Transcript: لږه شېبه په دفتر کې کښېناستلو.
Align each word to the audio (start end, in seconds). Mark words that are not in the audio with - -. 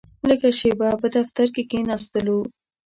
لږه 0.29 0.51
شېبه 0.59 0.89
په 1.01 1.07
دفتر 1.15 1.47
کې 1.55 1.63
کښېناستلو. 1.69 2.39